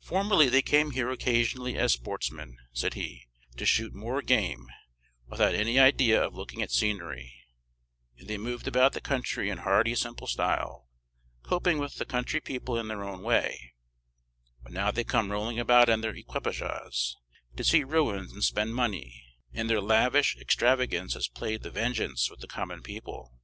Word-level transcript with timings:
"Formerly 0.00 0.48
they 0.48 0.62
came 0.62 0.92
here 0.92 1.10
occasionally 1.10 1.76
as 1.76 1.92
sportsmen," 1.92 2.56
said 2.72 2.94
he, 2.94 3.28
"to 3.58 3.66
shoot 3.66 3.92
moor 3.92 4.22
game, 4.22 4.68
without 5.26 5.54
any 5.54 5.78
idea 5.78 6.22
of 6.24 6.34
looking 6.34 6.62
at 6.62 6.70
scenery; 6.70 7.34
and 8.16 8.26
they 8.26 8.38
moved 8.38 8.66
about 8.66 8.94
the 8.94 9.02
country 9.02 9.50
in 9.50 9.58
hardy 9.58 9.94
simple 9.94 10.26
style, 10.26 10.88
coping 11.42 11.76
with 11.76 11.96
the 11.96 12.06
country 12.06 12.40
people 12.40 12.78
in 12.78 12.88
their 12.88 13.04
own 13.04 13.22
way; 13.22 13.74
but 14.62 14.72
now 14.72 14.90
they 14.90 15.04
come 15.04 15.30
rolling 15.30 15.58
about 15.58 15.90
in 15.90 16.00
their 16.00 16.16
equipages, 16.16 17.18
to 17.54 17.62
see 17.62 17.84
ruins, 17.84 18.32
and 18.32 18.42
spend 18.44 18.74
money, 18.74 19.22
and 19.52 19.68
their 19.68 19.82
lavish 19.82 20.38
extravagance 20.38 21.12
has 21.12 21.28
played 21.28 21.62
the 21.62 21.70
vengeance 21.70 22.30
with 22.30 22.40
the 22.40 22.46
common 22.48 22.80
people. 22.80 23.34